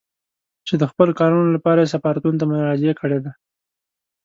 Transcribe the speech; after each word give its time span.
چې 0.67 0.73
د 0.81 0.83
خپلو 0.91 1.11
کارونو 1.19 1.49
لپاره 1.55 1.79
يې 1.81 1.91
سفارتونو 1.95 2.39
ته 2.39 2.45
مراجعه 2.51 2.95
کړې 3.01 3.19
ده. 3.25 3.31